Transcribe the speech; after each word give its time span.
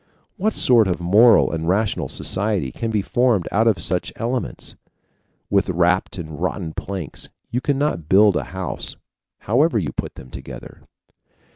What 0.35 0.53
sort 0.53 0.87
of 0.87 0.99
moral 0.99 1.51
and 1.51 1.67
rational 1.69 2.09
society 2.09 2.71
can 2.71 2.89
be 2.89 3.03
formed 3.03 3.47
out 3.51 3.67
of 3.67 3.77
such 3.77 4.11
elements? 4.15 4.75
With 5.51 5.69
warped 5.69 6.17
and 6.17 6.41
rotten 6.41 6.73
planks 6.73 7.29
you 7.51 7.61
cannot 7.61 8.09
build 8.09 8.35
a 8.35 8.45
house, 8.45 8.95
however 9.41 9.77
you 9.77 9.91
put 9.93 10.15
them 10.15 10.31
together. 10.31 10.81